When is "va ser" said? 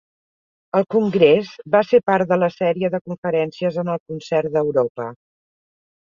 1.75-1.99